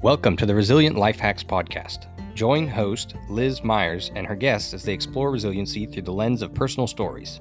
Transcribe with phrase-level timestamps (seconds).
[0.00, 2.06] Welcome to the Resilient Life Hacks Podcast.
[2.32, 6.54] Join host Liz Myers and her guests as they explore resiliency through the lens of
[6.54, 7.40] personal stories.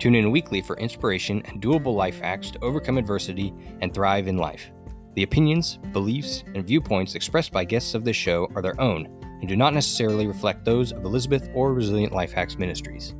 [0.00, 4.36] Tune in weekly for inspiration and doable life hacks to overcome adversity and thrive in
[4.36, 4.72] life.
[5.14, 9.06] The opinions, beliefs, and viewpoints expressed by guests of this show are their own
[9.38, 13.14] and do not necessarily reflect those of Elizabeth or Resilient Life Hacks Ministries.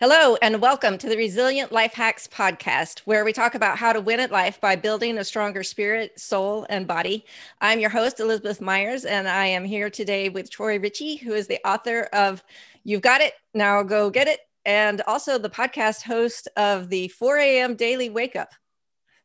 [0.00, 4.00] Hello, and welcome to the Resilient Life Hacks podcast, where we talk about how to
[4.00, 7.24] win at life by building a stronger spirit, soul, and body.
[7.60, 11.48] I'm your host, Elizabeth Myers, and I am here today with Troy Ritchie, who is
[11.48, 12.44] the author of
[12.84, 17.38] You've Got It, Now Go Get It, and also the podcast host of the 4
[17.38, 17.74] a.m.
[17.74, 18.52] Daily Wake Up.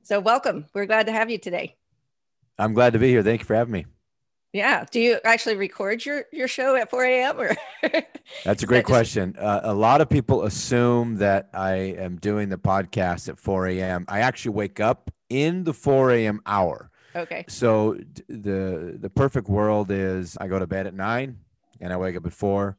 [0.02, 0.66] So, welcome.
[0.74, 1.76] We're glad to have you today.
[2.58, 3.22] I'm glad to be here.
[3.22, 3.86] Thank you for having me.
[4.54, 4.86] Yeah.
[4.90, 7.40] Do you actually record your your show at 4 a.m.
[7.40, 7.56] or?
[8.46, 9.34] That's a great that question.
[9.34, 9.44] Just...
[9.44, 14.06] Uh, a lot of people assume that I am doing the podcast at 4 a.m.
[14.08, 16.42] I actually wake up in the 4 a.m.
[16.46, 16.92] hour.
[17.16, 17.46] Okay.
[17.48, 21.40] So the the perfect world is I go to bed at nine
[21.82, 22.78] and I wake up at four,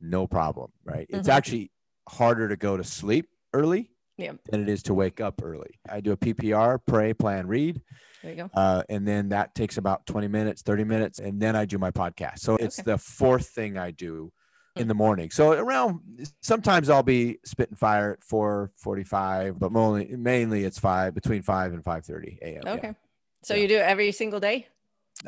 [0.00, 0.72] no problem.
[0.84, 1.08] Right.
[1.08, 1.20] Mm-hmm.
[1.20, 1.70] It's actually
[2.08, 4.32] harder to go to sleep early yeah.
[4.50, 5.78] than it is to wake up early.
[5.88, 7.80] I do a PPR, pray, plan, read.
[8.22, 8.50] There you go.
[8.54, 11.18] Uh, and then that takes about 20 minutes, 30 minutes.
[11.18, 12.38] And then I do my podcast.
[12.38, 12.92] So it's okay.
[12.92, 14.32] the fourth thing I do
[14.76, 15.30] in the morning.
[15.30, 16.00] So around
[16.40, 21.84] sometimes I'll be spitting fire at 445, but mainly, mainly it's five between 5 and
[21.84, 22.62] 5 30 a.m.
[22.66, 22.88] Okay.
[22.88, 22.92] Yeah.
[23.42, 23.62] So yeah.
[23.62, 24.66] you do it every single day?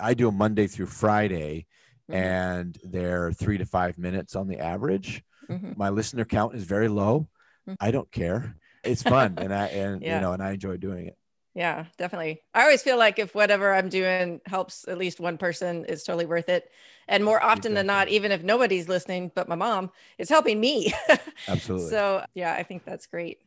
[0.01, 1.67] I do a Monday through Friday,
[2.11, 2.21] mm-hmm.
[2.21, 5.23] and they're three to five minutes on the average.
[5.49, 5.73] Mm-hmm.
[5.77, 7.29] My listener count is very low.
[7.69, 7.75] Mm-hmm.
[7.81, 8.57] I don't care.
[8.83, 10.17] It's fun, and I and yeah.
[10.17, 11.17] you know, and I enjoy doing it.
[11.55, 12.43] Yeah, definitely.
[12.53, 16.27] I always feel like if whatever I'm doing helps at least one person, it's totally
[16.27, 16.69] worth it.
[17.07, 17.75] And more often exactly.
[17.75, 20.93] than not, even if nobody's listening but my mom, it's helping me.
[21.49, 21.91] Absolutely.
[21.91, 23.39] So, yeah, I think that's great.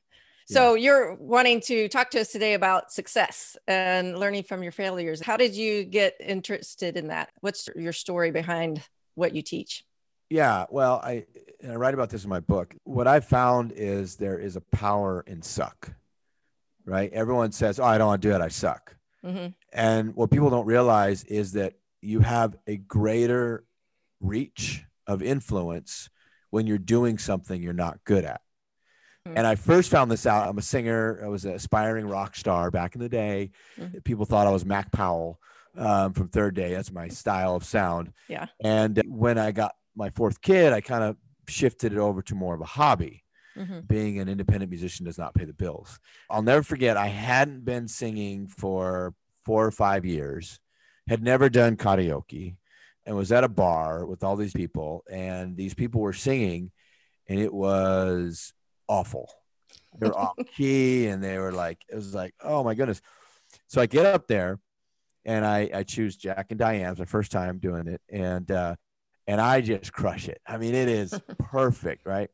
[0.46, 0.84] So, yeah.
[0.84, 5.20] you're wanting to talk to us today about success and learning from your failures.
[5.20, 7.30] How did you get interested in that?
[7.42, 8.82] What's your story behind
[9.16, 9.84] what you teach?
[10.30, 11.26] Yeah, well, I,
[11.62, 12.74] and I write about this in my book.
[12.86, 15.92] What I found is there is a power in suck
[16.88, 17.12] right?
[17.14, 18.42] Everyone says, "Oh, I don't want to do it.
[18.42, 19.48] I suck." Mm-hmm.
[19.74, 23.66] And what people don't realize is that you have a greater
[24.22, 26.10] reach of influence
[26.50, 28.42] when you're doing something you're not good at.
[29.28, 29.38] Mm-hmm.
[29.38, 30.48] And I first found this out.
[30.48, 31.22] I'm a singer.
[31.24, 33.52] I was an aspiring rock star back in the day.
[33.78, 34.00] Mm-hmm.
[34.00, 35.40] People thought I was Mac Powell
[35.76, 36.74] um, from Third Day.
[36.74, 38.14] That's my style of sound.
[38.28, 38.48] Yeah.
[38.62, 41.18] And when I got my fourth kid, I kind of
[41.50, 43.24] shifted it over to more of a hobby
[43.58, 43.80] mm-hmm.
[43.82, 46.00] being an independent musician does not pay the bills.
[46.30, 49.14] I'll never forget, I hadn't been singing for
[49.46, 50.60] four or five years,
[51.08, 52.56] had never done karaoke,
[53.06, 55.04] and was at a bar with all these people.
[55.10, 56.72] And these people were singing,
[57.28, 58.54] and it was
[58.88, 59.32] awful.
[60.00, 63.02] They were off key, and they were like, it was like, oh my goodness.
[63.68, 64.60] So I get up there
[65.26, 68.02] and I, I choose Jack and Diane's my first time doing it.
[68.10, 68.76] And, uh,
[69.28, 70.40] and I just crush it.
[70.48, 72.30] I mean, it is perfect, right?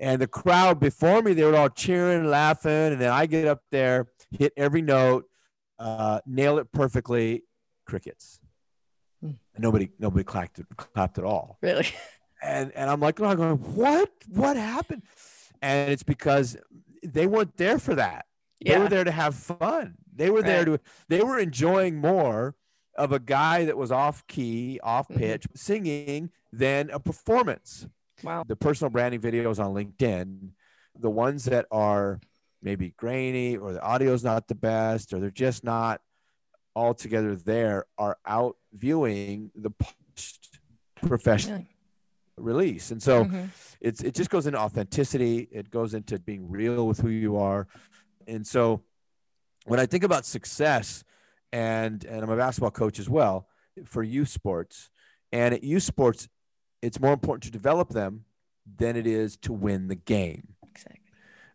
[0.00, 3.62] And the crowd before me they were all cheering laughing and then i get up
[3.70, 5.24] there hit every note
[5.78, 7.44] uh, nail it perfectly
[7.86, 8.40] crickets
[9.22, 9.32] hmm.
[9.56, 11.86] nobody nobody clapped clapped at all really
[12.42, 15.02] and and i'm like oh, I'm going what what happened
[15.62, 16.56] and it's because
[17.02, 18.26] they weren't there for that
[18.60, 18.74] yeah.
[18.74, 22.56] they were there to have fun they were there to they were enjoying more
[22.96, 25.20] of a guy that was off key off mm-hmm.
[25.20, 25.56] pitch mm-hmm.
[25.56, 27.86] singing than a performance
[28.22, 28.44] Wow.
[28.46, 30.50] The personal branding videos on LinkedIn,
[30.98, 32.20] the ones that are
[32.62, 36.00] maybe grainy or the audio is not the best or they're just not
[36.74, 40.60] all together there are out viewing the post
[41.06, 41.64] professional
[42.36, 42.90] release.
[42.90, 43.46] And so mm-hmm.
[43.80, 47.66] it's it just goes into authenticity, it goes into being real with who you are.
[48.26, 48.82] And so
[49.66, 51.04] when I think about success
[51.52, 53.48] and and I'm a basketball coach as well
[53.84, 54.90] for youth sports
[55.32, 56.28] and at youth sports
[56.82, 58.24] it's more important to develop them
[58.76, 60.54] than it is to win the game.
[60.68, 61.00] Exactly.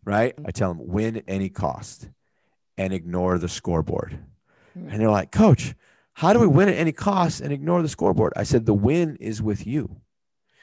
[0.04, 0.34] Right?
[0.44, 2.08] I tell them win at any cost
[2.76, 4.18] and ignore the scoreboard.
[4.76, 4.88] Mm-hmm.
[4.88, 5.74] And they're like, Coach,
[6.12, 8.32] how do we win at any cost and ignore the scoreboard?
[8.36, 10.00] I said, The win is with you.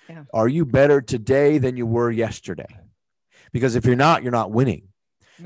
[0.10, 0.24] Yeah.
[0.34, 2.78] Are you better today than you were yesterday?
[3.52, 4.88] Because if you're not, you're not winning.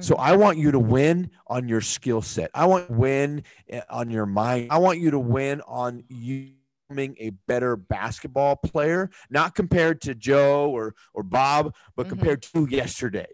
[0.01, 2.51] So I want you to win on your skill set.
[2.53, 4.67] I want to win eh, on your mind.
[4.71, 6.51] I want you to win on you
[6.99, 12.15] a better basketball player, not compared to Joe or or Bob, but mm-hmm.
[12.15, 13.27] compared to yesterday.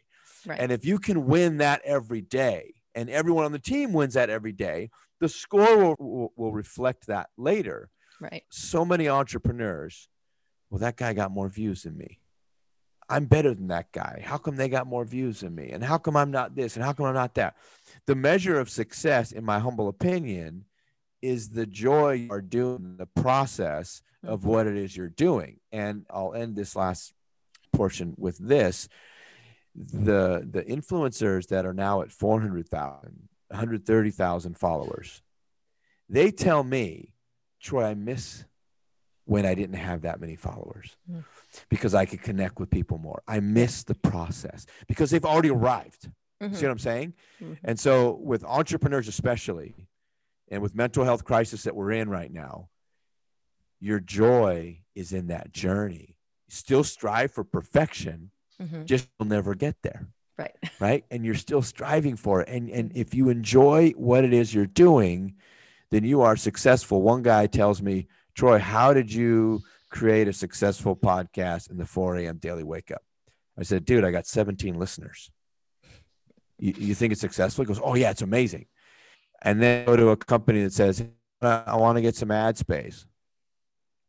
[0.46, 0.60] Right.
[0.60, 4.30] And if you can win that every day, and everyone on the team wins that
[4.30, 7.90] every day, the score will, will, will reflect that later.
[8.20, 8.44] Right.
[8.50, 10.10] So many entrepreneurs,
[10.70, 12.20] well, that guy got more views than me.
[13.08, 14.22] I'm better than that guy.
[14.24, 15.72] How come they got more views than me?
[15.72, 16.76] And how come I'm not this?
[16.76, 17.56] And how come I'm not that?
[18.08, 20.66] the measure of success, in my humble opinion,
[21.22, 24.50] is the joy you are doing the process of Mm-hmm.
[24.50, 25.60] what it is you're doing.
[25.72, 27.12] And I'll end this last
[27.74, 28.88] portion with this.
[29.76, 35.22] The the influencers that are now at 400,000, 130,000 followers,
[36.10, 37.14] they tell me,
[37.62, 38.46] Troy, I miss
[39.26, 41.24] when I didn't have that many followers Mm.
[41.70, 43.22] because I could connect with people more.
[43.28, 46.12] I miss the process because they've already arrived.
[46.42, 46.56] Mhm.
[46.56, 47.14] See what I'm saying?
[47.40, 47.58] Mhm.
[47.64, 49.74] And so, with entrepreneurs, especially,
[50.52, 52.70] and with mental health crisis that we're in right now,
[53.80, 56.18] your joy is in that journey.
[56.50, 58.30] Still strive for perfection,
[58.62, 58.86] Mhm.
[58.86, 60.08] just you'll never get there,
[60.38, 60.56] Right.
[60.80, 61.06] right?
[61.10, 62.50] And you're still striving for it.
[62.50, 65.36] And and if you enjoy what it is you're doing,
[65.90, 67.02] then you are successful.
[67.02, 72.18] One guy tells me, Troy, how did you create a successful podcast in the 4
[72.18, 72.38] a.m.
[72.38, 73.04] daily wake up?
[73.58, 75.32] I said, dude, I got 17 listeners.
[76.60, 77.64] You, you think it's successful?
[77.64, 78.68] He goes, oh, yeah, it's amazing.
[79.42, 81.04] And then go to a company that says,
[81.42, 83.06] I want to get some ad space.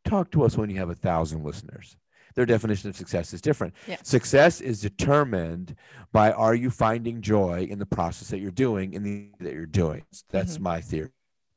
[0.05, 1.97] Talk to us when you have a thousand listeners.
[2.35, 3.73] Their definition of success is different.
[3.87, 3.97] Yeah.
[4.03, 5.75] Success is determined
[6.11, 9.65] by are you finding joy in the process that you're doing in the that you're
[9.67, 10.03] doing.
[10.29, 10.61] That's Mhm.
[10.61, 11.09] my theory.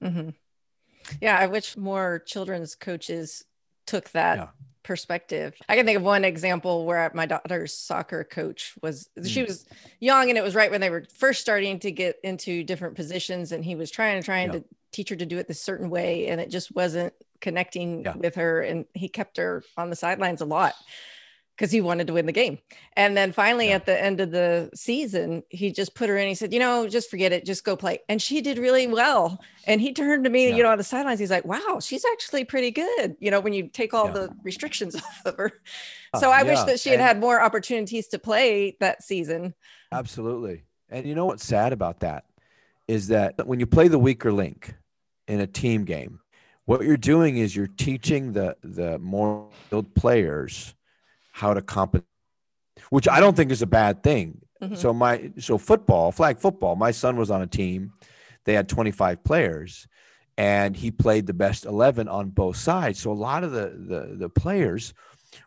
[0.02, 0.30] hmm
[1.20, 3.44] Yeah, I wish more children's coaches
[3.86, 4.48] took that Yeah.
[4.86, 5.54] Perspective.
[5.68, 9.48] I can think of one example where my daughter's soccer coach was she Mm.
[9.48, 9.66] was
[9.98, 13.50] young and it was right when they were first starting to get into different positions
[13.52, 14.60] and he was trying and trying Yeah.
[14.60, 18.16] to teach her to do it this certain way and it just wasn't connecting Yeah.
[18.16, 20.74] with her and he kept her on the sidelines a lot
[21.56, 22.58] because he wanted to win the game.
[22.96, 23.76] And then finally, Yeah.
[23.76, 26.28] at the end of the season, he just put her in.
[26.28, 28.00] He said, You know, just forget it, just go play.
[28.10, 29.40] And she did really well.
[29.66, 30.56] And he turned to me, Yeah.
[30.56, 31.18] you know, on the sidelines.
[31.18, 34.12] He's like, Wow, she's actually pretty good, you know, when you take all Yeah.
[34.12, 35.52] the restrictions off of her.
[36.12, 39.54] Uh, So I wish that she had and- had more opportunities to play that season.
[39.90, 40.64] Absolutely.
[40.90, 42.24] And you know what's sad about that
[42.86, 44.74] is that when you play the weaker link
[45.26, 46.20] in a team game,
[46.66, 50.74] what you're doing is you're teaching the the more skilled players
[51.36, 52.06] how to compensate,
[52.88, 54.40] which I don't think is a bad thing.
[54.62, 54.74] Mhm.
[54.74, 57.92] So my so football, flag football, my son was on a team.
[58.46, 59.86] They had 25 players
[60.38, 62.98] and he played the best 11 on both sides.
[63.00, 64.94] So a lot of the the, the players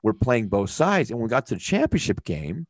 [0.04, 1.10] were playing both sides.
[1.10, 2.68] And when we got to the championship game,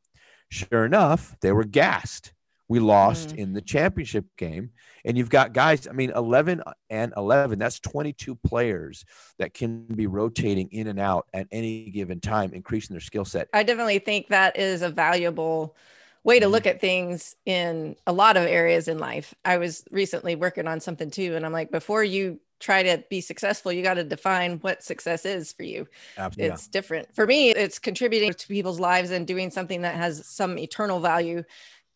[0.49, 2.31] sure enough, they were gassed.
[2.69, 3.37] We lost Mm.
[3.37, 4.69] in the championship game.
[5.05, 9.05] And you've got guys, I mean, 11 and 11, that's 22 players
[9.37, 13.49] that can be rotating in and out at any given time, increasing their skill set.
[13.53, 15.75] I definitely think that is a valuable
[16.23, 16.51] way to Mhm.
[16.51, 19.33] look at things in a lot of areas in life.
[19.45, 23.21] I was recently working on something too, and I'm like, before you try to be
[23.21, 25.87] successful, you got to define what success is for you.
[26.17, 26.53] Absolutely.
[26.53, 27.15] It's different.
[27.15, 31.43] For me, it's contributing to people's lives and doing something that has some eternal value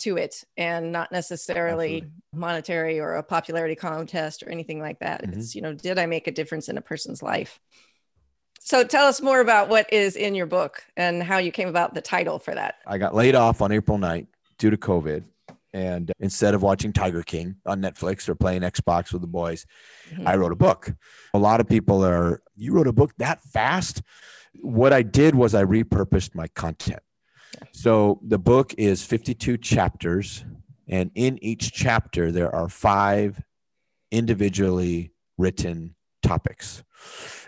[0.04, 2.12] to it and not necessarily Absolutely.
[2.34, 5.24] monetary or a popularity contest or anything like that.
[5.24, 5.38] Mhm.
[5.38, 7.60] It's, you know, did I make a difference in a person's life?
[8.60, 11.94] So tell us more about what is in your book and how you came about
[11.94, 12.76] the title for that.
[12.88, 14.28] I got laid off on April 9th
[14.58, 15.26] due to COVID.
[15.76, 19.66] And instead of watching Tiger King on Netflix or playing Xbox with the boys,
[20.12, 20.28] Mhm.
[20.28, 20.94] I wrote a book.
[21.34, 24.02] A lot of people are, you wrote a book that fast?
[24.62, 27.02] What I did was I repurposed my content.
[27.72, 30.46] So the book is 52 chapters.
[30.88, 33.42] And in each chapter, there are five
[34.12, 36.84] individually written topics.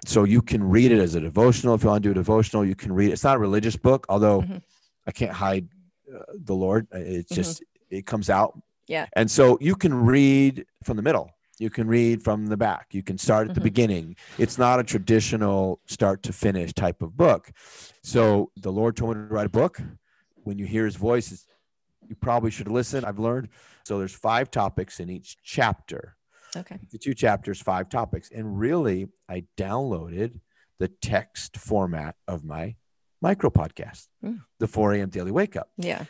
[0.05, 1.75] So you can read it as a devotional.
[1.75, 3.13] If you want to do a devotional, you can read it.
[3.13, 4.61] It's not a religious book, although Mhm.
[5.07, 5.67] I can't hide
[6.13, 6.87] uh, the Lord.
[6.91, 7.35] It's Mhm.
[7.35, 8.61] just, it comes out.
[8.87, 9.07] Yeah.
[9.15, 11.31] And so you can read from the middle.
[11.57, 12.93] You can read from the back.
[12.93, 13.63] You can start at the Mhm.
[13.63, 14.15] beginning.
[14.37, 17.51] It's not a traditional start to finish type of book.
[18.03, 19.81] So the Lord told me to write a book.
[20.45, 21.45] When you hear his voice,
[22.07, 23.03] you probably should listen.
[23.03, 23.49] I've learned.
[23.83, 26.15] So there's five topics in each chapter
[26.55, 26.79] Okay.
[26.91, 28.31] the two chapters, five topics.
[28.31, 30.39] And really, I downloaded
[30.79, 32.75] the text format of my
[33.21, 34.41] micro podcast, Mm.
[34.59, 35.09] the 4 a.m.
[35.09, 35.69] Daily Wake Up.
[35.77, 36.05] Yeah.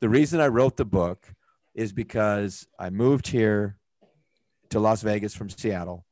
[0.00, 1.32] The reason I wrote the book
[1.74, 3.76] is because I moved here
[4.70, 6.06] to Las Vegas from Seattle,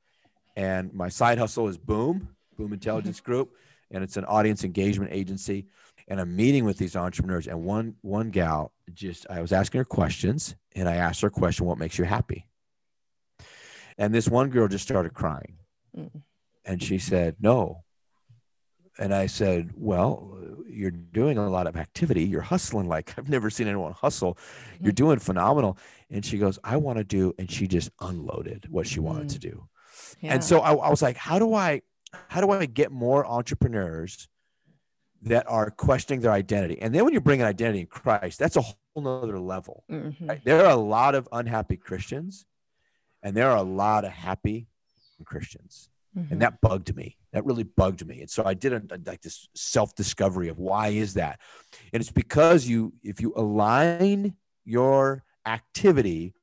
[0.55, 3.55] and my side hustle is Boom, Boom Intelligence Group,
[3.91, 5.67] and it's an audience engagement agency.
[6.11, 9.85] And I'm meeting with these entrepreneurs, and one one gal just I was asking her
[9.85, 12.47] questions, and I asked her a question, "What makes you happy?"
[13.99, 15.59] And this one girl just started crying,
[15.97, 16.23] Mm.
[16.65, 17.85] and she said, "No."
[19.01, 20.37] And I said, Well,
[20.69, 22.25] you're doing a lot of activity.
[22.25, 24.37] You're hustling like I've never seen anyone hustle.
[24.81, 25.79] You're doing phenomenal.
[26.11, 27.33] And she goes, I want to do.
[27.39, 29.33] And she just unloaded what she wanted Mm.
[29.35, 29.69] to do.
[30.21, 30.33] Yeah.
[30.35, 31.83] And so I, I was like, How do I,
[32.29, 34.27] how do I get more entrepreneurs
[35.23, 36.81] that are questioning their identity?
[36.81, 39.85] And then when you bring an identity in Christ, that's a whole nother level.
[39.91, 40.27] Mm-hmm.
[40.27, 40.45] Right?
[40.45, 42.47] There are a lot of unhappy Christians,
[43.23, 44.69] and there are a lot of happy
[45.25, 45.91] Christians.
[46.17, 46.33] Mm-hmm.
[46.33, 47.17] And that bugged me.
[47.33, 48.21] That really bugged me.
[48.21, 51.41] And so I did a, like this self discovery of why is that?
[51.93, 54.35] And it's because you, if you align
[54.65, 56.35] your activity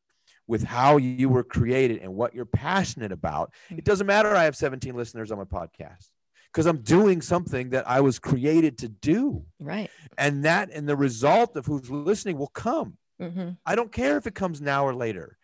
[0.48, 4.36] with how you were created and what you're passionate about, it doesn't matter.
[4.36, 6.10] I have 17 listeners on my podcast
[6.56, 9.44] because I'm doing something that I was created to do.
[9.60, 9.92] Right.
[10.18, 12.96] And that and the result of who's listening will come.
[13.22, 13.50] Mm-hmm.
[13.66, 15.38] I don't care if it comes now or later.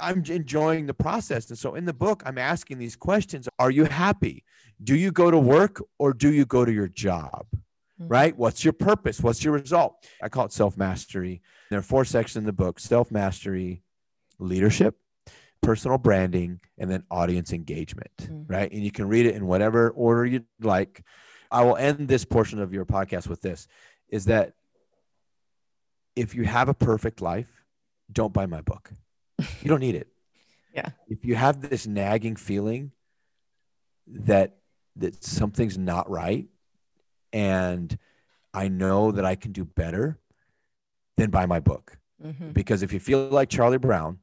[0.00, 1.48] I'm enjoying the process.
[1.48, 4.42] And so in the book, I'm asking these questions Are you happy?
[4.82, 7.46] Do you go to work or do you go to your job?
[7.52, 8.08] Mm-hmm.
[8.08, 8.36] Right?
[8.36, 9.20] What's your purpose?
[9.20, 10.04] What's your result?
[10.20, 11.40] I call it self mastery.
[11.70, 13.84] There are four sections in the book self mastery,
[14.40, 14.96] leadership,
[15.62, 18.52] personal branding, and then audience engagement, mm-hmm.
[18.52, 18.70] right?
[18.70, 21.04] And you can read it in whatever order you'd like.
[21.50, 23.68] I will end this portion of your podcast with this
[24.08, 24.54] is that
[26.16, 27.48] if you have a perfect life,
[28.10, 28.90] don't buy my book.
[29.38, 30.08] You don't need it.
[30.74, 30.90] yeah.
[31.08, 32.92] If you have this nagging feeling
[34.06, 34.56] that
[34.96, 36.46] that something's not right
[37.32, 37.96] and
[38.52, 40.18] I know that I can do better,
[41.16, 41.96] then buy my book.
[42.22, 42.50] Mm-hmm.
[42.50, 44.18] Because if you feel like Charlie Brown,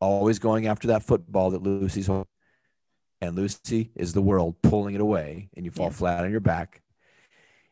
[0.00, 2.26] always going after that football that Lucy's holding,
[3.20, 5.92] and Lucy is the world pulling it away, and you fall yeah.
[5.92, 6.82] flat on your back.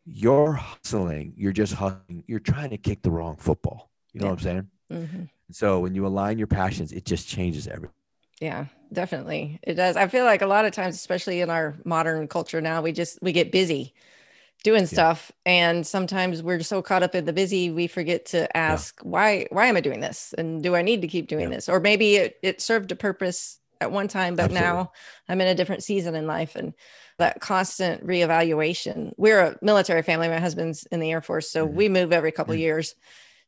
[0.07, 1.35] You're hustling.
[1.37, 2.25] You're just hustling.
[2.27, 3.91] You're trying to kick the wrong football.
[4.13, 4.31] You know yeah.
[4.31, 4.69] what I'm saying?
[4.93, 5.23] Mm-hmm.
[5.51, 7.95] So when you align your passions, it just changes everything.
[8.41, 9.59] Yeah, definitely.
[9.63, 9.97] It does.
[9.97, 13.19] I feel like a lot of times, especially in our modern culture now, we just
[13.23, 13.95] we get busy
[14.65, 15.53] doing stuff yeah.
[15.53, 19.11] and sometimes we're so caught up in the busy we forget to ask yeah.
[19.11, 21.57] why why am i doing this and do i need to keep doing yeah.
[21.57, 24.67] this or maybe it, it served a purpose at one time but Absolutely.
[24.67, 24.93] now
[25.29, 26.73] i'm in a different season in life and
[27.19, 31.77] that constant reevaluation we're a military family my husband's in the air force so mm-hmm.
[31.77, 32.63] we move every couple mm-hmm.
[32.63, 32.95] years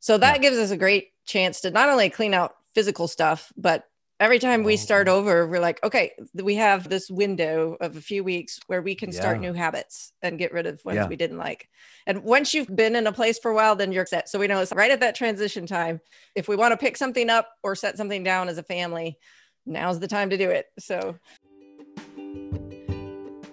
[0.01, 3.89] so that gives us a great chance to not only clean out physical stuff but
[4.19, 5.17] every time we oh, start oh.
[5.17, 9.13] over we're like okay we have this window of a few weeks where we can
[9.13, 11.07] start new habits and get rid of ones yeah.
[11.07, 11.69] we didn't like.
[12.07, 14.29] And once you've been in a place for a while then you're set.
[14.29, 16.01] So we know it's right at that transition time.
[16.35, 19.19] If we want to pick something up or set something down as a family
[19.67, 20.67] now's the time to do it.
[20.79, 21.17] So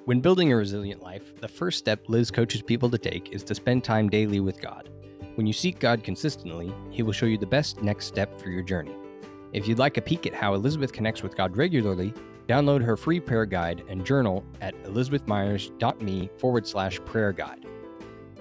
[0.05, 3.55] when building a resilient life the first step liz coaches people to take is to
[3.55, 4.89] spend time daily with god.
[5.35, 8.63] When you seek god consistently he will show you the best next step for your
[8.63, 8.95] journey
[9.53, 12.11] if you'd like a peek at how Elizabeth connects with God regularly,
[12.47, 17.65] download her free prayer guide and journal at elizabethmyers.me forward slash prayer guide.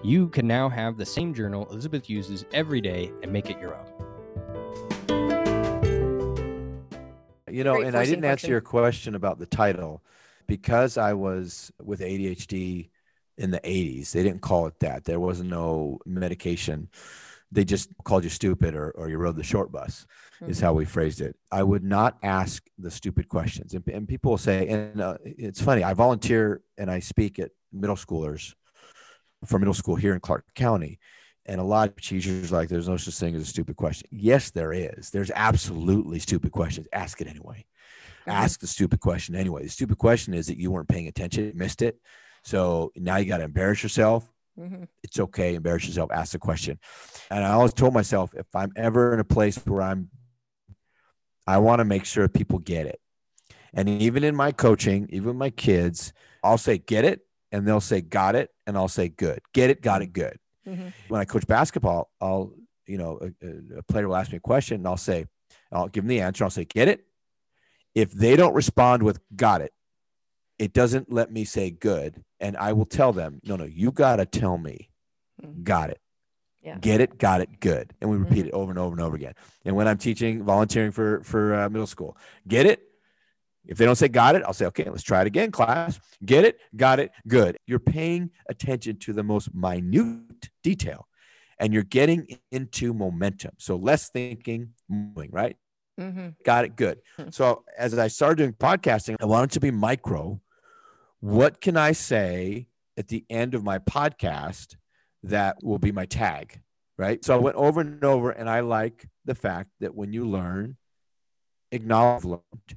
[0.03, 3.77] You can now have the same journal Elizabeth uses every day and make it your
[3.77, 3.87] own.
[7.49, 10.03] You know, Great and I didn't answer your question about the title
[10.47, 12.89] because I was with ADHD
[13.37, 14.13] in the 80s.
[14.13, 15.05] They didn't call it that.
[15.05, 16.89] There was no medication
[17.53, 20.07] they just called you stupid or, or you rode the short bus
[20.37, 20.51] mm-hmm.
[20.51, 21.37] is how we phrased it.
[21.51, 23.75] I would not ask the stupid questions.
[23.75, 27.51] And, and people will say and uh, it's funny i volunteer and i speak at
[27.73, 28.55] middle schoolers
[29.45, 30.99] for middle school here in clark county.
[31.45, 34.09] And a lot of teachers like there's no such thing as a stupid question.
[34.11, 35.11] Yes there is.
[35.11, 36.89] There's absolutely stupid questions.
[36.93, 37.67] Ask it anyway.
[38.23, 38.31] Mm-hmm.
[38.31, 39.65] ask the stupid question anyway.
[39.65, 41.99] The stupid question is that you weren't paying attention missed it.
[42.45, 44.29] So now you got to embarrass yourself
[44.59, 44.85] Mm-hmm.
[45.03, 45.55] It's okay.
[45.55, 46.11] Embarrass yourself.
[46.13, 46.79] Ask the question.
[47.31, 50.11] And I always told myself, if I'm ever in a place where I'm,
[51.47, 53.01] I want to make sure people get it.
[53.75, 57.21] And even in my coaching, even my kids, I'll say, get it.
[57.51, 58.51] And they'll say, got it.
[58.67, 59.41] And I'll say, good.
[59.53, 60.39] Get it, got it, good.
[60.67, 60.89] Mm-hmm.
[61.09, 62.53] When I coach basketball, I'll,
[62.87, 65.27] you know, a, a player will ask me a question and I'll say,
[65.71, 66.45] I'll give them the answer.
[66.45, 67.05] I'll say, get it.
[67.95, 69.73] If they don't respond with got it,
[70.63, 74.17] it doesn't let me say good and i will tell them no no you got
[74.17, 74.89] to tell me
[75.43, 75.63] mm-hmm.
[75.65, 75.99] got it
[76.63, 76.79] yeah.
[76.79, 78.49] get it got it good and we repeat mm-hmm.
[78.49, 81.69] it over and over and over again and when i'm teaching volunteering for for uh,
[81.69, 82.17] middle school
[82.47, 82.81] get it
[83.67, 86.45] if they don't say got it i'll say okay let's try it again class get
[86.45, 91.09] it got it good you're paying attention to the most minute detail
[91.59, 95.57] and you're getting into momentum so less thinking moving right
[96.01, 96.29] mm-hmm.
[96.45, 97.31] got it good hmm.
[97.31, 100.41] so as i started doing podcasting i wanted to be micro
[101.23, 104.75] what can I say at the end of my podcast
[105.23, 106.61] that will be my tag?
[106.99, 107.25] Right.
[107.25, 110.77] So I went over and over, and I like the fact that when you learn,
[111.71, 112.77] acknowledge learned.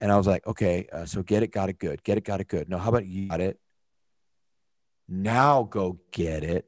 [0.00, 2.02] And I was like, okay, uh, so get it, got it good.
[2.02, 2.68] Get it, got it good.
[2.68, 3.58] No, how about you got it?
[5.06, 6.66] Now go get it.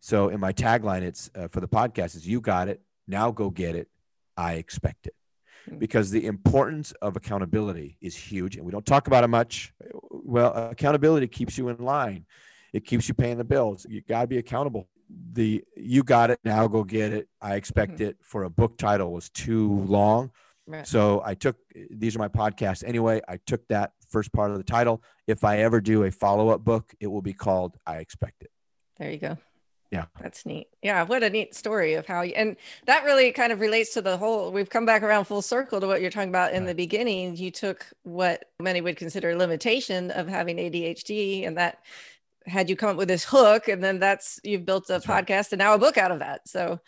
[0.00, 2.82] So in my tagline, it's uh, for the podcast is you got it.
[3.08, 3.88] Now go get it.
[4.36, 5.14] I expect it.
[5.68, 5.78] Hmm.
[5.78, 9.72] because the importance of accountability is huge and we don't talk about it much.
[10.10, 12.26] Well accountability keeps you in line.
[12.72, 13.86] It keeps you paying the bills.
[13.88, 14.88] You got to be accountable.
[15.32, 17.28] The you got it now go get it.
[17.40, 18.04] I expect mm-hmm.
[18.04, 20.30] it for a book title was too long.
[20.64, 20.86] Right.
[20.86, 21.56] so i took
[21.90, 23.20] these are my podcasts anyway.
[23.28, 25.02] I took that first part of the title.
[25.26, 28.50] If i ever do a follow-up book it will be called i expect it.
[28.98, 29.38] There you go
[29.92, 30.06] yeah.
[30.20, 30.68] That's neat.
[30.82, 32.56] Yeah what a neat story of how you and
[32.86, 35.86] that really kind of relates to the whole we've come back around full circle to
[35.86, 36.68] what you're talking about in right.
[36.68, 37.36] the beginning.
[37.36, 41.84] You took what many would consider a limitation of having adhd and that
[42.46, 45.28] had you come up with this hook and then that's you've built a that's podcast
[45.28, 45.52] right.
[45.52, 46.48] and now a book out of that.
[46.48, 46.80] So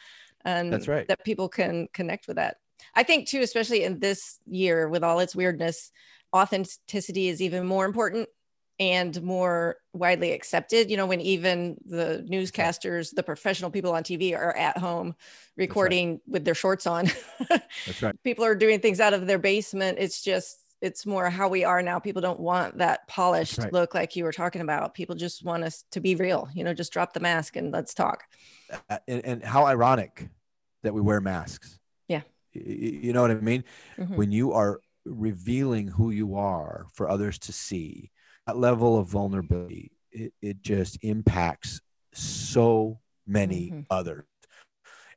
[0.46, 1.08] and that's um, right.
[1.08, 2.56] that people can connect with that.
[2.94, 5.92] I think too especially in this year with all its weirdness
[6.34, 8.30] authenticity is even more important
[8.80, 10.90] and more widely accepted.
[10.90, 15.14] You know when even the newscasters the professional people on tv are at home
[15.56, 16.20] recording right.
[16.26, 17.10] with their shorts on.
[17.48, 18.22] That's right.
[18.24, 19.98] People are doing things out of their basement.
[20.00, 21.98] It's just it's more how we are now.
[21.98, 23.72] People don't want that polished right.
[23.72, 24.94] look like you were talking about.
[24.94, 27.94] People just want us to be real you know just drop the mask and let's
[27.94, 28.24] talk.
[28.90, 30.28] Uh, and, and how ironic
[30.82, 31.78] that we wear masks.
[32.08, 32.22] Yeah.
[32.52, 33.64] You know what i mean?
[33.98, 34.16] Mm-hmm.
[34.16, 38.10] when you are revealing who you are for others to see
[38.46, 41.80] that level of vulnerability it, it just impacts
[42.12, 43.80] so many mm-hmm.
[43.90, 44.24] others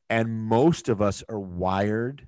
[0.10, 2.28] and most of us are wired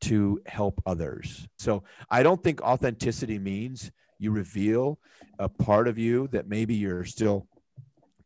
[0.00, 4.98] to help others so i don't think authenticity means you reveal
[5.38, 7.46] a part of you that maybe you're still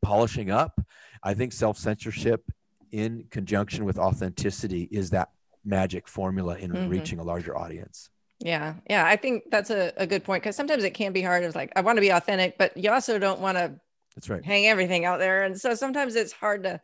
[0.03, 0.81] polishing up
[1.23, 2.45] i think self-censorship
[2.93, 5.31] in conjunction with authenticity is that
[5.65, 6.89] magic formula in mm-hmm.
[6.89, 8.11] reaching a larger audience
[8.45, 8.75] yeah.
[8.89, 9.07] Yeah.
[9.07, 11.43] I think that's a, a good point because sometimes it can be hard.
[11.43, 13.75] It's like, I want to be authentic, but you also don't want to
[14.15, 14.45] that's right.
[14.45, 15.45] hang everything out there.
[15.45, 16.81] And so sometimes it's hard to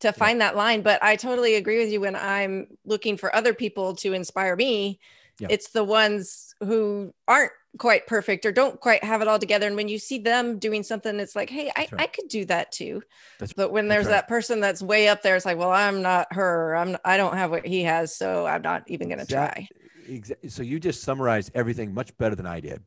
[0.00, 0.48] to find yeah.
[0.48, 0.82] that line.
[0.82, 5.00] But I totally agree with you when I'm looking for other people to inspire me.
[5.40, 5.48] Yeah.
[5.50, 9.66] It's the ones who aren't quite perfect or don't quite have it all together.
[9.66, 12.02] And when you see them doing something, it's like, hey, I, right.
[12.02, 13.02] I could do that too.
[13.38, 14.12] That's, but when there's right.
[14.12, 16.76] that person that's way up there, it's like, well, I'm not her.
[16.76, 19.68] I'm I don't have what he has, so I'm not even gonna try
[20.08, 22.82] exa- so you just summarized everything much better than I did.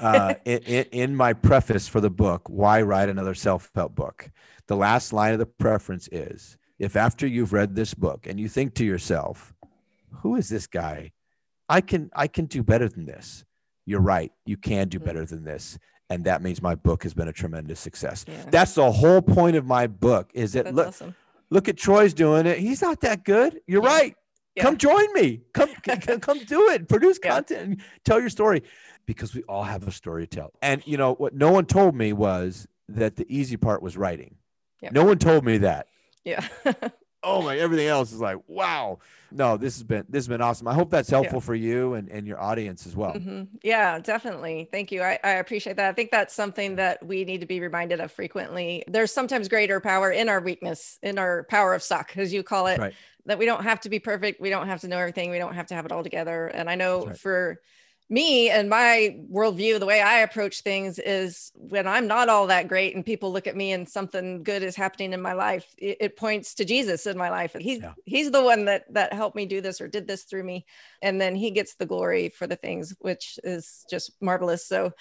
[0.00, 4.30] Uh, in, in, my preface for the book, Why Write Another Self Help Book?
[4.66, 8.48] The last line of the preference is If after you've read this book and you
[8.48, 9.52] think to yourself,
[10.22, 11.12] who is this guy?
[11.68, 13.44] I can I can do better than this.
[13.86, 14.32] You're right.
[14.44, 15.78] You can do better than this.
[16.10, 18.24] And that means my book has been a tremendous success.
[18.26, 18.44] Yeah.
[18.50, 20.30] That's the whole point of my book.
[20.34, 21.14] Is that look, awesome.
[21.50, 22.58] look at Troy's doing it.
[22.58, 23.60] He's not that good.
[23.68, 23.88] You're yeah.
[23.88, 24.16] right.
[24.60, 24.64] Yeah.
[24.64, 25.40] Come join me.
[25.52, 25.70] Come,
[26.20, 26.88] come do it.
[26.88, 27.78] Produce content.
[27.78, 27.84] Yeah.
[28.04, 28.62] tell your story,
[29.06, 30.52] because we all have a story to tell.
[30.60, 31.34] And you know what?
[31.34, 34.36] No one told me was that the easy part was writing.
[34.80, 34.90] Yeah.
[34.92, 35.86] No one told me that.
[36.24, 36.46] Yeah.
[37.22, 37.58] oh my!
[37.58, 38.98] Everything else is like wow.
[39.32, 40.66] No, this has been this has been awesome.
[40.66, 41.44] I hope that's helpful yeah.
[41.44, 43.12] for you and, and your audience as well.
[43.12, 43.44] Mm-hmm.
[43.62, 44.68] Yeah, definitely.
[44.72, 45.02] Thank you.
[45.02, 45.88] I, I appreciate that.
[45.88, 48.82] I think that's something that we need to be reminded of frequently.
[48.88, 52.66] There's sometimes greater power in our weakness, in our power of suck, as you call
[52.66, 52.78] it.
[52.78, 52.94] Right
[53.26, 54.40] that we don't have to be perfect.
[54.40, 55.30] We don't have to know everything.
[55.30, 56.46] We don't have to have it all together.
[56.46, 57.18] And I know right.
[57.18, 57.60] for
[58.10, 62.66] me and my worldview, the way I approach things is when I'm not all that
[62.66, 65.96] great and people look at me and something good is happening in my life, it,
[66.00, 67.54] it points to Jesus in my life.
[67.56, 67.92] He's yeah.
[68.04, 70.66] he's the one that that helped me do this or did this through me.
[71.00, 74.66] And then he gets the glory for the things, which is just marvelous.
[74.66, 74.92] So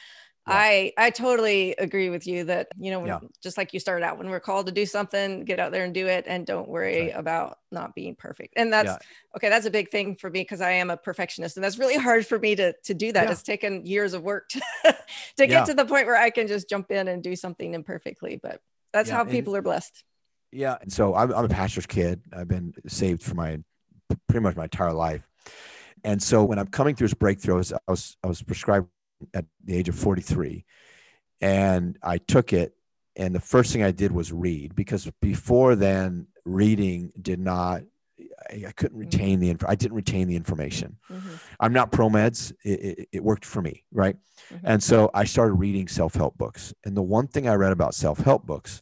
[0.50, 3.20] I I totally agree with you that you know when, yeah.
[3.42, 5.94] just like you started out when we're called to do something, get out there and
[5.94, 7.12] do it, and don't worry right.
[7.16, 8.54] about not being perfect.
[8.58, 8.98] And that's yeah.
[9.36, 9.50] okay.
[9.50, 12.26] That's a big thing for me because I am a perfectionist, and that's really hard
[12.26, 13.30] for me to to do that.
[13.30, 14.62] It's taken years of work to,
[15.38, 18.40] to get to the point where I can just jump in and do something imperfectly.
[18.42, 20.04] But that's how people and, are blessed.
[20.52, 20.78] Yeah.
[20.82, 22.22] And so I'm, I'm a pastor's kid.
[22.34, 23.60] I've been saved for my
[24.28, 25.28] pretty much my entire life.
[26.04, 28.88] And so when I'm coming through this breakthroughs, I was I was prescribed
[29.34, 30.66] at the age of 43
[31.42, 32.74] and I took it
[33.16, 37.84] and the first thing I did was read because before then reading did not
[38.50, 39.00] I, couldn't mm-hmm.
[39.00, 39.68] retain the info.
[39.70, 40.98] I didn't retain the information.
[41.12, 41.36] Mm-hmm.
[41.60, 42.52] I'm not pro meds.
[42.64, 44.16] It, it, it, worked for me, right?
[44.52, 44.68] Mm-hmm.
[44.68, 46.74] And so I started reading self help books.
[46.86, 48.82] And the one thing I read about self help books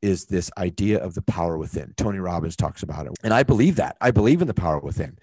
[0.00, 1.94] is this idea of the power within.
[1.96, 3.96] Tony Robbins talks about it, and I believe that.
[4.00, 5.18] I believe in the power within.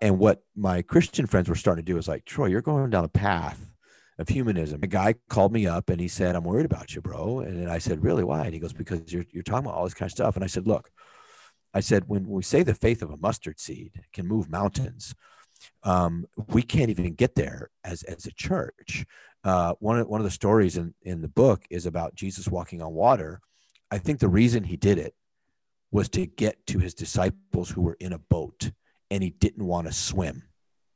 [0.00, 3.04] And what my Christian friends were starting to do is like, Troy, you're going down
[3.04, 3.71] a path
[4.18, 4.80] of humanism.
[4.82, 7.40] A guy called me up and he said, I'm worried about you, bro.
[7.40, 8.24] And I said, Really?
[8.24, 8.44] Why?
[8.44, 10.36] And he goes, Because you're, you're talking about all this kind of stuff.
[10.36, 10.90] And I said, Look,
[11.74, 15.14] I said, when we say the faith of a mustard seed can move mountains,
[15.84, 19.06] um, we can't even get there as, as a church.
[19.44, 22.82] Uh, one, of, one of the stories in, in the book is about Jesus walking
[22.82, 23.40] on water.
[23.90, 25.14] I think the reason he did it
[25.90, 28.70] was to get to his disciples who were in a boat
[29.10, 30.42] and he didn't want to swim.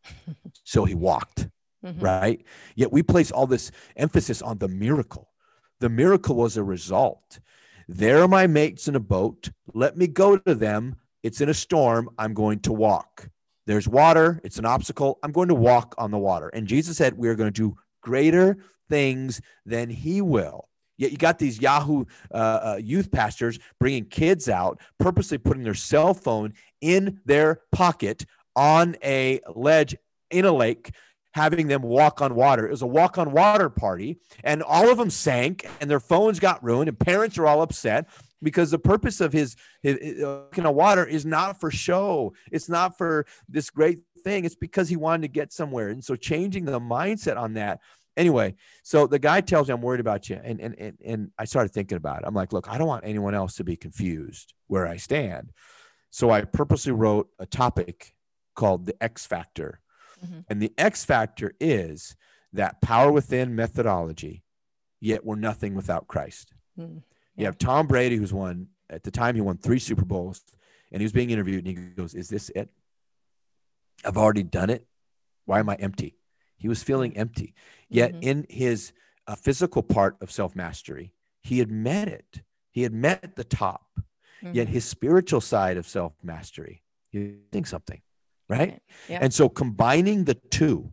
[0.65, 1.49] so he walked
[1.87, 2.01] mm-hmm.
[2.01, 2.45] right?
[2.75, 5.31] Yet we place all this emphasis on the miracle.
[5.81, 7.39] The miracle was a result.
[7.89, 9.51] There are my mates in a boat.
[9.73, 10.97] Let me go to them.
[11.23, 12.11] It's in a storm.
[12.19, 13.29] I'm going to walk.
[13.67, 14.41] There's water.
[14.45, 15.19] It's an obstacle.
[15.23, 16.49] I'm going to walk on the water.
[16.49, 20.69] And Jesus said, We are going to do greater things than he will.
[20.99, 25.75] Yet you got these Yahoo uh, uh, youth pastors bringing kids out, purposely putting their
[25.75, 29.95] cell phone in their pocket on a ledge
[30.31, 30.93] in a lake,
[31.37, 32.67] having them walk on water.
[32.67, 36.41] It was a walk on water party, and all of them sank, and their phones
[36.41, 38.09] got ruined, and parents are all upset
[38.43, 42.33] because the purpose of his, his, his uh, water is not for show.
[42.51, 44.47] It's not for this great thing.
[44.47, 45.91] It's because he wanted to get somewhere.
[45.91, 47.81] And so changing the mindset on that
[48.17, 50.41] anyway, so the guy tells me I'm worried about you.
[50.43, 52.25] And, and, and, and I started thinking about it.
[52.27, 55.53] I'm like, look, I don't want anyone else to be confused where I stand.
[56.11, 58.15] So I purposely wrote a topic
[58.55, 59.81] called the X Factor.
[60.25, 60.41] Mm-hmm.
[60.49, 62.17] And the X Factor is
[62.53, 64.43] that power within methodology,
[65.01, 66.53] yet we're nothing without Christ.
[66.79, 66.99] Mm-hmm.
[67.37, 70.43] You have Tom Brady, who's won, at the time, he won three Super Bowls,
[70.91, 72.71] and he was being interviewed, and he goes, Is this it?
[74.05, 74.87] I've already done it.
[75.45, 76.17] Why am I empty?
[76.57, 77.21] He was feeling mm-hmm.
[77.21, 77.55] empty.
[77.89, 78.23] Yet mm-hmm.
[78.23, 78.93] in his
[79.27, 82.43] uh, physical part of self mastery, he had met it.
[82.71, 83.87] He had met the top.
[84.43, 84.55] Mm-hmm.
[84.55, 88.01] Yet his spiritual side of self mastery, he think something,
[88.49, 88.81] right?
[89.09, 89.19] Yeah.
[89.23, 90.93] And so combining the two,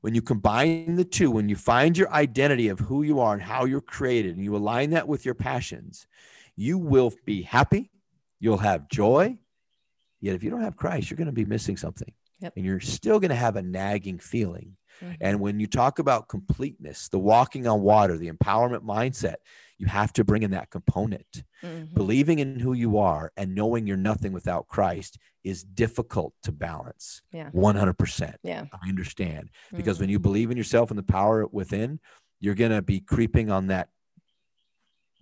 [0.00, 3.42] when you combine the two, when you find your identity of who you are and
[3.42, 6.06] how you're created, and you align that with your passions,
[6.56, 7.90] you will be happy.
[8.38, 9.38] You'll have joy.
[10.20, 12.12] Yet if you don't have Christ, you're going to be missing something.
[12.40, 12.54] Yep.
[12.56, 15.14] And you're still going to have a nagging feeling Mm-hmm.
[15.20, 19.36] And when you talk about completeness, the walking on water, the empowerment mindset,
[19.78, 21.44] you have to bring in that component.
[21.64, 21.94] Mm-hmm.
[21.94, 27.22] Believing in who you are and knowing you're nothing without Christ is difficult to balance.
[27.32, 27.50] Yeah.
[27.50, 28.34] 100%.
[28.42, 28.66] Yeah.
[28.72, 29.50] I understand.
[29.66, 29.76] Mm-hmm.
[29.78, 31.98] Because when you believe in yourself and the power within,
[32.40, 33.88] you're going to be creeping on that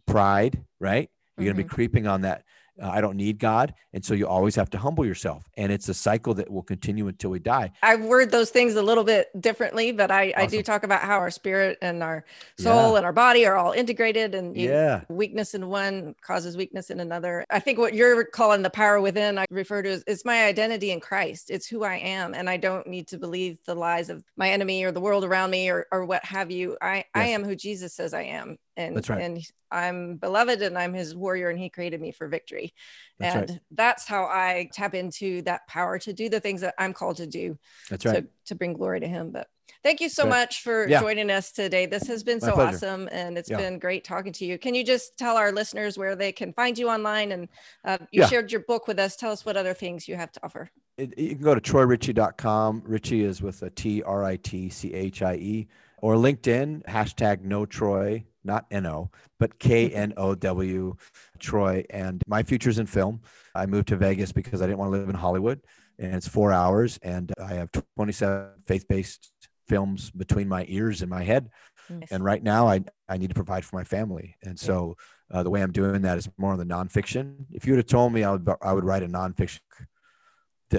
[0.06, 1.08] pride, right?
[1.36, 1.74] You're going to be mm-hmm.
[1.74, 2.42] creeping on that
[2.80, 3.74] uh, I don't need God.
[3.92, 5.44] And so you always have to humble yourself.
[5.56, 7.72] And it's a cycle that will continue until we die.
[7.82, 10.42] I word those things a little bit differently, but I, awesome.
[10.42, 12.24] I do talk about how our spirit and our
[12.58, 12.98] soul yeah.
[12.98, 15.02] and our body are all integrated and you, yeah.
[15.08, 17.44] weakness in one causes weakness in another.
[17.50, 20.90] I think what you're calling the power within, I refer to as it's my identity
[20.90, 21.50] in Christ.
[21.50, 22.34] It's who I am.
[22.34, 25.50] And I don't need to believe the lies of my enemy or the world around
[25.50, 26.76] me or, or what have you.
[26.80, 27.06] I, yes.
[27.14, 29.20] I am who Jesus says I am and that's right.
[29.20, 32.72] and I'm beloved and I'm his warrior and he created me for victory.
[33.18, 33.60] That's and right.
[33.72, 37.26] that's how I tap into that power to do the things that I'm called to
[37.26, 37.58] do.
[37.90, 38.22] That's right.
[38.22, 39.32] To, to bring glory to him.
[39.32, 39.48] But
[39.82, 40.30] thank you so right.
[40.30, 41.00] much for yeah.
[41.00, 41.86] joining us today.
[41.86, 42.76] This has been My so pleasure.
[42.76, 43.56] awesome and it's yeah.
[43.56, 44.58] been great talking to you.
[44.58, 47.32] Can you just tell our listeners where they can find you online?
[47.32, 47.48] And
[47.84, 48.28] uh, you yeah.
[48.28, 49.16] shared your book with us.
[49.16, 50.70] Tell us what other things you have to offer.
[50.96, 52.82] It, you can go to troyritchie.com.
[52.86, 55.68] Ritchie is with a T R I T C H I E
[56.00, 60.96] or LinkedIn, hashtag no Troy not N-O, but K-N-O-W,
[61.38, 61.84] Troy.
[61.90, 63.20] And my future's in film.
[63.54, 65.60] I moved to Vegas because I didn't want to live in Hollywood.
[65.98, 66.98] And it's four hours.
[67.02, 69.32] And I have 27 faith-based
[69.68, 71.50] films between my ears and my head.
[71.90, 72.08] Yes.
[72.10, 74.36] And right now I, I need to provide for my family.
[74.42, 74.96] And so
[75.30, 77.46] uh, the way I'm doing that is more on the nonfiction.
[77.52, 79.60] If you would have told me I would, I would write a nonfiction,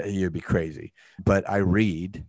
[0.06, 0.93] you'd be crazy.
[1.24, 2.26] But I read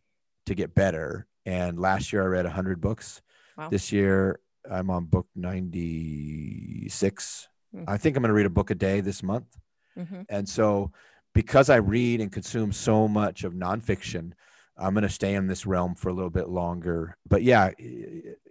[0.47, 1.27] to get better.
[1.47, 3.23] And last year I read 100 books.
[3.57, 3.69] Wow.
[3.69, 7.49] This year I'm on book 96.
[7.75, 7.85] Mm-hmm.
[7.89, 9.57] I think I'm going to read a book a day this month.
[9.99, 10.23] Mm-hmm.
[10.29, 10.93] And so,
[11.35, 14.33] because I read and consume so much of nonfiction,
[14.77, 17.17] I'm going to stay in this realm for a little bit longer.
[17.29, 17.71] But yeah,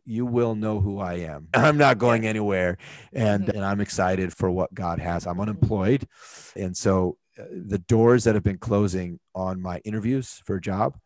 [0.05, 1.47] you will know who I am.
[1.53, 2.77] I'm not going anywhere.
[3.13, 3.57] And, mm-hmm.
[3.57, 5.25] and I'm excited for what God has.
[5.25, 5.41] I'm mm-hmm.
[5.41, 6.07] unemployed.
[6.55, 10.97] And so, uh, the doors that have been closing on my interviews for a job,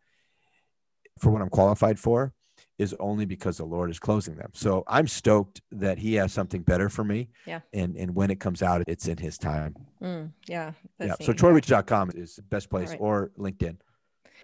[1.20, 2.32] for what I'm qualified for,
[2.78, 4.50] is only because the Lord is closing them.
[4.52, 7.28] So I'm stoked that He has something better for me.
[7.46, 7.60] Yeah.
[7.72, 9.76] And and when it comes out, it's in His time.
[10.02, 10.72] Mm, yeah.
[10.98, 11.14] Yeah.
[11.20, 13.00] So TroyRitchie.com is the best place, right.
[13.00, 13.76] or LinkedIn.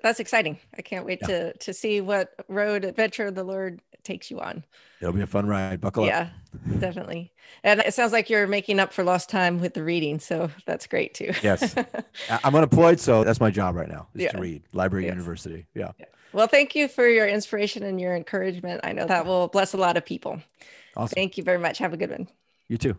[0.02, 0.58] That's exciting.
[0.78, 1.26] I can't wait yeah.
[1.28, 4.64] to to see what road adventure the Lord takes you on.
[5.00, 5.80] It'll be a fun ride.
[5.80, 6.60] Buckle yeah, up.
[6.70, 7.32] Yeah, definitely.
[7.64, 10.86] And it sounds like you're making up for lost time with the reading, so that's
[10.86, 11.32] great too.
[11.42, 11.74] yes,
[12.44, 14.32] I'm unemployed, so that's my job right now is yeah.
[14.32, 14.62] to read.
[14.72, 15.12] Library, yes.
[15.12, 15.66] university.
[15.74, 15.92] Yeah.
[15.98, 16.06] yeah.
[16.32, 18.80] Well, thank you for your inspiration and your encouragement.
[18.84, 20.40] I know that will bless a lot of people.
[20.96, 21.14] Awesome.
[21.14, 21.78] Thank you very much.
[21.78, 22.28] Have a good one.
[22.68, 22.96] You too.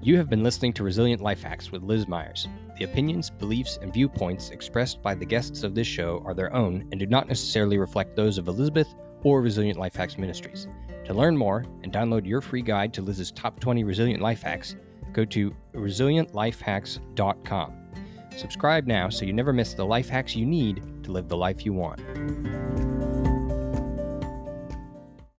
[0.00, 2.48] You have been listening to Resilient Life Hacks with Liz Myers.
[2.78, 6.88] The opinions, beliefs, and viewpoints expressed by the guests of this show are their own
[6.92, 10.68] and do not necessarily reflect those of Elizabeth or Resilient Life Hacks Ministries.
[11.04, 14.76] To learn more and download your free guide to Liz's top 20 resilient life hacks,
[15.12, 17.77] go to resilientlifehacks.com.
[18.38, 21.66] Subscribe now so you never miss the life hacks you need to live the life
[21.66, 21.98] you want.